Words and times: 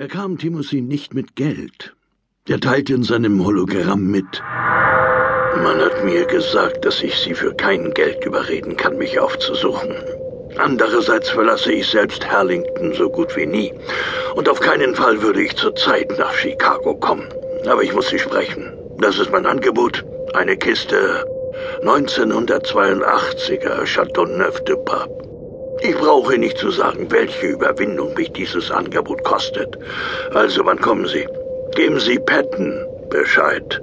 Er 0.00 0.06
kam 0.06 0.38
Timothy 0.38 0.80
nicht 0.80 1.12
mit 1.12 1.34
Geld. 1.34 1.92
Er 2.48 2.60
teilte 2.60 2.94
in 2.94 3.02
seinem 3.02 3.44
Hologramm 3.44 4.06
mit. 4.06 4.40
Man 5.56 5.80
hat 5.80 6.04
mir 6.04 6.24
gesagt, 6.24 6.84
dass 6.84 7.02
ich 7.02 7.18
Sie 7.18 7.34
für 7.34 7.52
kein 7.52 7.92
Geld 7.94 8.24
überreden 8.24 8.76
kann, 8.76 8.96
mich 8.96 9.18
aufzusuchen. 9.18 9.92
Andererseits 10.56 11.30
verlasse 11.30 11.72
ich 11.72 11.88
selbst 11.88 12.30
Harlington 12.30 12.94
so 12.94 13.10
gut 13.10 13.36
wie 13.36 13.46
nie. 13.46 13.74
Und 14.36 14.48
auf 14.48 14.60
keinen 14.60 14.94
Fall 14.94 15.20
würde 15.20 15.42
ich 15.42 15.56
zurzeit 15.56 16.16
nach 16.16 16.32
Chicago 16.32 16.94
kommen. 16.94 17.26
Aber 17.66 17.82
ich 17.82 17.92
muss 17.92 18.10
Sie 18.10 18.20
sprechen. 18.20 18.72
Das 19.00 19.18
ist 19.18 19.32
mein 19.32 19.46
Angebot. 19.46 20.04
Eine 20.32 20.56
Kiste 20.56 21.26
1982er 21.82 23.84
Chateauneuf 23.84 24.62
de 24.62 24.76
Pape. 24.76 25.27
Ich 25.80 25.94
brauche 25.94 26.38
nicht 26.38 26.58
zu 26.58 26.70
sagen, 26.70 27.10
welche 27.10 27.46
Überwindung 27.46 28.14
mich 28.14 28.32
dieses 28.32 28.70
Angebot 28.70 29.22
kostet. 29.22 29.78
Also, 30.34 30.64
wann 30.64 30.80
kommen 30.80 31.06
Sie? 31.06 31.26
Geben 31.74 32.00
Sie 32.00 32.18
Patton 32.18 32.72
Bescheid. 33.10 33.80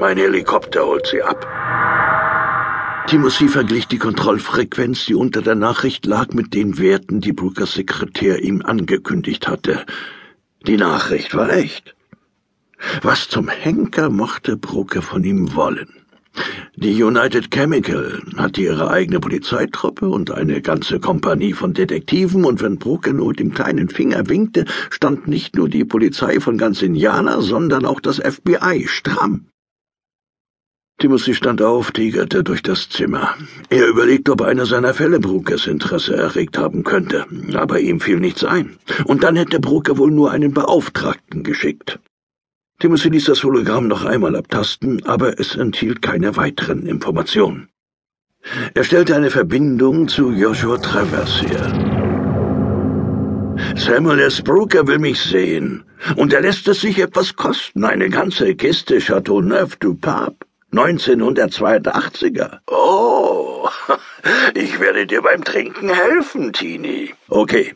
Mein 0.00 0.16
Helikopter 0.16 0.84
holt 0.84 1.06
Sie 1.06 1.22
ab. 1.22 1.46
Timothy 3.06 3.46
verglich 3.48 3.86
die 3.86 3.98
Kontrollfrequenz, 3.98 5.06
die 5.06 5.14
unter 5.14 5.40
der 5.40 5.54
Nachricht 5.54 6.06
lag, 6.06 6.30
mit 6.32 6.54
den 6.54 6.78
Werten, 6.78 7.20
die 7.20 7.32
Brookers 7.32 7.74
Sekretär 7.74 8.42
ihm 8.42 8.62
angekündigt 8.62 9.46
hatte. 9.46 9.86
Die 10.66 10.76
Nachricht 10.76 11.34
war 11.36 11.50
echt. 11.50 11.94
Was 13.02 13.28
zum 13.28 13.48
Henker 13.48 14.10
mochte 14.10 14.56
Brooker 14.56 15.02
von 15.02 15.22
ihm 15.22 15.54
wollen? 15.54 15.88
Die 16.76 17.02
United 17.02 17.50
Chemical 17.50 18.20
hatte 18.36 18.60
ihre 18.60 18.90
eigene 18.90 19.18
Polizeitruppe 19.20 20.08
und 20.08 20.30
eine 20.30 20.60
ganze 20.60 21.00
Kompanie 21.00 21.52
von 21.52 21.72
Detektiven, 21.72 22.44
und 22.44 22.60
wenn 22.60 22.78
Brooke 22.78 23.12
nur 23.14 23.28
mit 23.28 23.40
dem 23.40 23.54
kleinen 23.54 23.88
Finger 23.88 24.28
winkte, 24.28 24.66
stand 24.90 25.26
nicht 25.26 25.56
nur 25.56 25.68
die 25.68 25.84
Polizei 25.84 26.38
von 26.40 26.58
ganz 26.58 26.82
Indiana, 26.82 27.40
sondern 27.40 27.86
auch 27.86 28.00
das 28.00 28.18
FBI 28.18 28.86
stramm. 28.88 29.46
Timothy 30.98 31.34
stand 31.34 31.60
auf, 31.60 31.92
tigerte 31.92 32.42
durch 32.42 32.62
das 32.62 32.88
Zimmer. 32.88 33.34
Er 33.68 33.86
überlegte, 33.86 34.32
ob 34.32 34.40
einer 34.40 34.64
seiner 34.64 34.94
Fälle 34.94 35.20
Brokers 35.20 35.66
Interesse 35.66 36.16
erregt 36.16 36.56
haben 36.56 36.84
könnte, 36.84 37.26
aber 37.54 37.80
ihm 37.80 38.00
fiel 38.00 38.18
nichts 38.18 38.44
ein. 38.44 38.78
Und 39.04 39.22
dann 39.22 39.36
hätte 39.36 39.60
Broker 39.60 39.98
wohl 39.98 40.10
nur 40.10 40.30
einen 40.30 40.54
Beauftragten 40.54 41.42
geschickt. 41.42 41.98
Timothy 42.78 43.08
ließ 43.08 43.24
das 43.24 43.42
Hologramm 43.42 43.88
noch 43.88 44.04
einmal 44.04 44.36
abtasten, 44.36 45.04
aber 45.06 45.40
es 45.40 45.56
enthielt 45.56 46.02
keine 46.02 46.36
weiteren 46.36 46.86
Informationen. 46.86 47.68
Er 48.74 48.84
stellte 48.84 49.16
eine 49.16 49.30
Verbindung 49.30 50.08
zu 50.08 50.30
Joshua 50.30 50.76
Travers 50.76 51.42
her. 51.42 51.96
Samuel 53.74 54.20
S. 54.20 54.42
Brooker 54.42 54.86
will 54.86 54.98
mich 54.98 55.20
sehen, 55.20 55.84
und 56.16 56.34
er 56.34 56.42
lässt 56.42 56.68
es 56.68 56.82
sich 56.82 56.98
etwas 56.98 57.34
kosten, 57.34 57.84
eine 57.84 58.10
ganze 58.10 58.54
Kiste 58.54 59.00
Chateauneuf 59.00 59.76
du 59.76 59.94
Pape. 59.94 60.36
1982er. 60.72 62.58
Oh, 62.66 63.68
ich 64.54 64.78
werde 64.78 65.06
dir 65.06 65.22
beim 65.22 65.42
Trinken 65.42 65.88
helfen, 65.88 66.52
Tini. 66.52 67.14
Okay, 67.28 67.74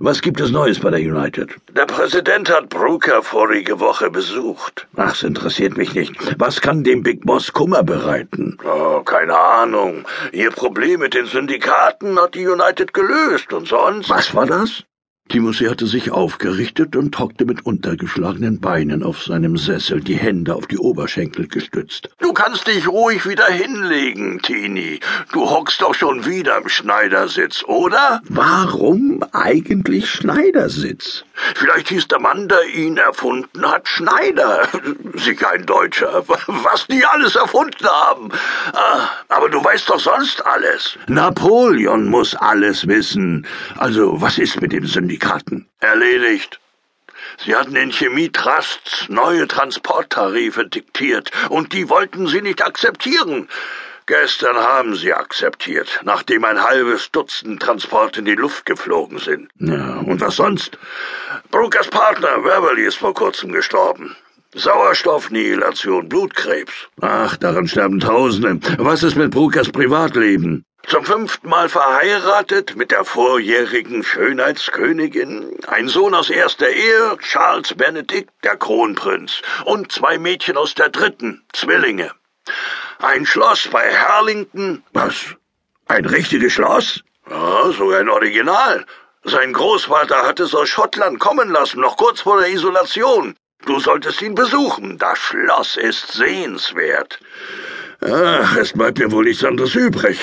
was 0.00 0.20
gibt 0.20 0.40
es 0.40 0.50
Neues 0.50 0.80
bei 0.80 0.90
der 0.90 1.00
United? 1.00 1.50
Der 1.70 1.86
Präsident 1.86 2.50
hat 2.50 2.68
Brooker 2.68 3.22
vorige 3.22 3.80
Woche 3.80 4.10
besucht. 4.10 4.86
Ach, 4.96 5.14
es 5.14 5.22
interessiert 5.22 5.76
mich 5.76 5.94
nicht. 5.94 6.14
Was 6.38 6.60
kann 6.60 6.84
dem 6.84 7.02
Big 7.02 7.24
Boss 7.24 7.52
Kummer 7.52 7.82
bereiten? 7.82 8.58
Oh, 8.64 9.00
keine 9.00 9.38
Ahnung. 9.38 10.04
Ihr 10.32 10.50
Problem 10.50 11.00
mit 11.00 11.14
den 11.14 11.26
Syndikaten 11.26 12.18
hat 12.20 12.34
die 12.34 12.46
United 12.46 12.92
gelöst 12.92 13.52
und 13.52 13.66
sonst. 13.66 14.10
Was 14.10 14.34
war 14.34 14.46
das? 14.46 14.84
Timothy 15.32 15.64
hatte 15.64 15.86
sich 15.86 16.10
aufgerichtet 16.10 16.94
und 16.94 17.18
hockte 17.18 17.46
mit 17.46 17.64
untergeschlagenen 17.64 18.60
Beinen 18.60 19.02
auf 19.02 19.22
seinem 19.22 19.56
Sessel, 19.56 20.02
die 20.02 20.16
Hände 20.16 20.54
auf 20.54 20.66
die 20.66 20.76
Oberschenkel 20.76 21.48
gestützt. 21.48 22.10
Du 22.18 22.34
kannst 22.34 22.66
dich 22.66 22.86
ruhig 22.86 23.26
wieder 23.26 23.46
hinlegen, 23.46 24.42
Tini. 24.42 25.00
Du 25.32 25.48
hockst 25.48 25.80
doch 25.80 25.94
schon 25.94 26.26
wieder 26.26 26.58
im 26.58 26.68
Schneidersitz, 26.68 27.64
oder? 27.66 28.20
Warum 28.28 29.24
eigentlich 29.32 30.10
Schneidersitz? 30.10 31.24
Vielleicht 31.54 31.88
hieß 31.88 32.08
der 32.08 32.20
Mann, 32.20 32.48
der 32.48 32.66
ihn 32.66 32.98
erfunden 32.98 33.66
hat, 33.66 33.88
Schneider. 33.88 34.68
Sicher 35.14 35.50
ein 35.50 35.64
Deutscher. 35.64 36.24
Was 36.46 36.86
die 36.88 37.06
alles 37.06 37.36
erfunden 37.36 37.86
haben. 37.86 38.28
Ah, 38.74 39.08
aber 39.30 39.48
du 39.48 39.64
weißt 39.64 39.88
doch 39.88 39.98
sonst 39.98 40.44
alles. 40.44 40.98
Napoleon 41.08 42.10
muss 42.10 42.34
alles 42.34 42.86
wissen. 42.86 43.46
Also, 43.78 44.20
was 44.20 44.38
ist 44.38 44.60
mit 44.60 44.72
dem 44.72 44.86
Syndikaten? 45.22 45.68
Erledigt. 45.80 46.58
Sie 47.44 47.54
hatten 47.54 47.74
den 47.74 47.90
Chemietrusts 47.90 49.08
neue 49.08 49.46
Transporttarife 49.46 50.66
diktiert, 50.66 51.30
und 51.48 51.72
die 51.72 51.88
wollten 51.88 52.26
sie 52.26 52.42
nicht 52.42 52.64
akzeptieren. 52.64 53.48
Gestern 54.06 54.56
haben 54.56 54.96
sie 54.96 55.14
akzeptiert, 55.14 56.00
nachdem 56.02 56.44
ein 56.44 56.62
halbes 56.62 57.12
Dutzend 57.12 57.62
Transporte 57.62 58.18
in 58.18 58.24
die 58.24 58.34
Luft 58.34 58.66
geflogen 58.66 59.18
sind. 59.18 59.48
Ja, 59.58 59.98
und 59.98 60.20
was 60.20 60.36
sonst? 60.36 60.76
Brookers 61.50 61.88
Partner, 61.88 62.40
Beverly, 62.40 62.84
ist 62.84 62.98
vor 62.98 63.14
kurzem 63.14 63.52
gestorben. 63.52 64.16
Sauerstoffnihilation, 64.54 66.08
Blutkrebs. 66.08 66.72
Ach, 67.00 67.36
daran 67.36 67.66
sterben 67.66 68.00
Tausende. 68.00 68.60
Was 68.78 69.02
ist 69.02 69.16
mit 69.16 69.30
Brookers 69.30 69.70
Privatleben? 69.70 70.64
Zum 70.86 71.04
fünften 71.04 71.48
Mal 71.48 71.68
verheiratet 71.68 72.76
mit 72.76 72.90
der 72.90 73.04
vorjährigen 73.04 74.02
Schönheitskönigin, 74.02 75.58
ein 75.68 75.88
Sohn 75.88 76.12
aus 76.12 76.28
erster 76.28 76.68
Ehe, 76.68 77.16
Charles 77.20 77.72
Benedict, 77.74 78.30
der 78.42 78.56
Kronprinz, 78.56 79.42
und 79.64 79.92
zwei 79.92 80.18
Mädchen 80.18 80.56
aus 80.56 80.74
der 80.74 80.90
dritten, 80.90 81.44
Zwillinge. 81.52 82.10
Ein 82.98 83.24
Schloss 83.24 83.68
bei 83.68 83.94
Harlington. 83.94 84.82
Was? 84.92 85.14
Ein 85.86 86.04
richtiges 86.04 86.52
Schloss? 86.52 87.02
Ja, 87.30 87.70
sogar 87.72 88.00
ein 88.00 88.08
Original. 88.08 88.84
Sein 89.24 89.52
Großvater 89.52 90.26
hat 90.26 90.40
es 90.40 90.52
aus 90.54 90.68
Schottland 90.68 91.20
kommen 91.20 91.48
lassen, 91.50 91.80
noch 91.80 91.96
kurz 91.96 92.20
vor 92.20 92.40
der 92.40 92.50
Isolation. 92.50 93.36
Du 93.66 93.78
solltest 93.78 94.20
ihn 94.22 94.34
besuchen. 94.34 94.98
Das 94.98 95.18
Schloss 95.18 95.76
ist 95.76 96.12
sehenswert. 96.12 97.20
Ach, 98.04 98.56
es 98.56 98.72
bleibt 98.72 98.98
mir 98.98 99.12
wohl 99.12 99.24
nichts 99.24 99.44
anderes 99.44 99.76
übrig. 99.76 100.18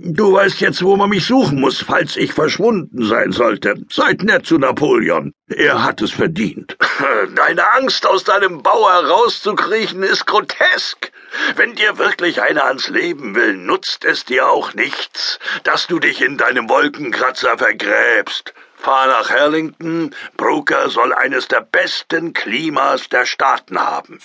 Du 0.00 0.32
weißt 0.32 0.60
jetzt, 0.60 0.82
wo 0.82 0.96
man 0.96 1.10
mich 1.10 1.26
suchen 1.26 1.60
muss, 1.60 1.80
falls 1.80 2.16
ich 2.16 2.32
verschwunden 2.32 3.04
sein 3.04 3.30
sollte. 3.30 3.74
Seid 3.88 4.24
nett 4.24 4.46
zu 4.46 4.58
Napoleon. 4.58 5.32
Er 5.46 5.84
hat 5.84 6.00
es 6.00 6.10
verdient. 6.10 6.76
Deine 7.36 7.72
Angst, 7.74 8.04
aus 8.06 8.24
deinem 8.24 8.62
Bau 8.62 8.90
herauszukriechen, 8.90 10.02
ist 10.02 10.26
grotesk. 10.26 11.12
Wenn 11.54 11.76
dir 11.76 11.98
wirklich 11.98 12.42
einer 12.42 12.64
ans 12.64 12.88
Leben 12.88 13.36
will, 13.36 13.54
nutzt 13.54 14.04
es 14.04 14.24
dir 14.24 14.48
auch 14.48 14.74
nichts, 14.74 15.38
dass 15.62 15.86
du 15.86 16.00
dich 16.00 16.22
in 16.22 16.36
deinem 16.36 16.68
Wolkenkratzer 16.68 17.58
vergräbst. 17.58 18.54
Fahr 18.80 19.06
nach 19.08 19.30
Harlington. 19.30 20.14
Brooker 20.36 20.88
soll 20.88 21.12
eines 21.12 21.48
der 21.48 21.60
besten 21.60 22.32
Klimas 22.32 23.08
der 23.08 23.26
Staaten 23.26 23.78
haben. 23.78 24.18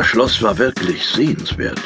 Das 0.00 0.06
Schloss 0.06 0.40
war 0.40 0.56
wirklich 0.56 1.06
sehenswert. 1.06 1.78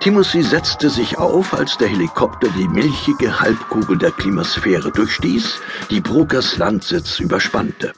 Timothy 0.00 0.42
setzte 0.42 0.90
sich 0.90 1.16
auf, 1.16 1.54
als 1.54 1.78
der 1.78 1.88
Helikopter 1.88 2.48
die 2.58 2.68
milchige 2.68 3.40
Halbkugel 3.40 3.96
der 3.96 4.10
Klimasphäre 4.10 4.92
durchstieß, 4.92 5.60
die 5.88 6.02
Brokers 6.02 6.58
Landsitz 6.58 7.20
überspannte. 7.20 7.94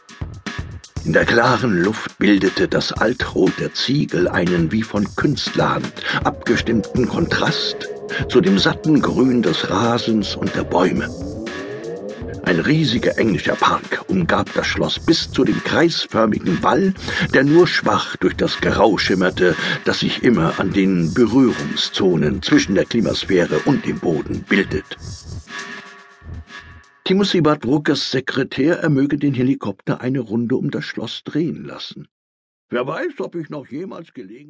In 1.05 1.13
der 1.13 1.25
klaren 1.25 1.83
Luft 1.83 2.17
bildete 2.19 2.69
das 2.69 2.93
Altrot 2.93 3.59
der 3.59 3.75
Ziegel 3.75 4.29
einen 4.29 4.71
wie 4.71 4.85
von 4.85 5.17
Künstlerhand 5.17 5.93
abgestimmten 6.23 7.09
Kontrast 7.09 7.89
zu 8.29 8.41
dem 8.41 8.57
satten 8.57 9.03
Grün 9.03 9.43
des 9.43 9.69
Rasens 9.69 10.37
und 10.37 10.55
der 10.55 10.63
Bäume. 10.63 11.09
Ein 12.51 12.59
riesiger 12.59 13.17
englischer 13.17 13.55
Park 13.55 14.03
umgab 14.09 14.53
das 14.55 14.67
Schloss 14.67 14.99
bis 14.99 15.31
zu 15.31 15.45
dem 15.45 15.63
kreisförmigen 15.63 16.61
Wall, 16.65 16.95
der 17.33 17.45
nur 17.45 17.69
schwach 17.69 18.17
durch 18.17 18.35
das 18.35 18.61
Grau 18.61 18.99
schimmerte, 18.99 19.55
das 19.85 20.01
sich 20.01 20.25
immer 20.25 20.59
an 20.59 20.73
den 20.73 21.15
Berührungszonen 21.15 22.43
zwischen 22.43 22.75
der 22.75 22.87
Klimasphäre 22.87 23.61
und 23.67 23.87
dem 23.87 24.01
Boden 24.01 24.43
bildet. 24.49 24.99
Timothy 27.05 27.41
bat 27.41 27.61
Brokers 27.61 28.11
Sekretär, 28.11 28.81
er 28.81 28.91
möge 28.91 29.17
den 29.17 29.33
Helikopter 29.33 30.01
eine 30.01 30.19
Runde 30.19 30.57
um 30.57 30.73
das 30.73 30.85
Schloss 30.85 31.23
drehen 31.23 31.65
lassen. 31.65 32.09
Wer 32.69 32.85
weiß, 32.85 33.21
ob 33.21 33.37
ich 33.37 33.49
noch 33.49 33.69
jemals 33.69 34.13
Gelegenheit 34.13 34.41